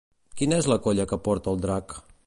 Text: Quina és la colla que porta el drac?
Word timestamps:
Quina 0.39 0.57
és 0.63 0.69
la 0.73 0.77
colla 0.87 1.07
que 1.13 1.21
porta 1.29 1.55
el 1.55 1.63
drac? 1.67 1.99